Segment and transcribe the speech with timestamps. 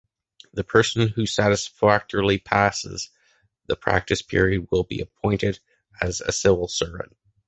[0.53, 3.11] The person who satisfactorily passes
[3.67, 5.59] the practice period will be appointed
[6.01, 7.15] as a civil servant.